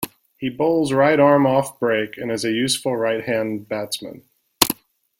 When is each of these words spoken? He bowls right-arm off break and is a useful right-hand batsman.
He 0.35 0.49
bowls 0.49 0.91
right-arm 0.93 1.45
off 1.45 1.79
break 1.79 2.17
and 2.17 2.31
is 2.31 2.43
a 2.43 2.51
useful 2.51 2.95
right-hand 2.97 3.69
batsman. 3.69 4.23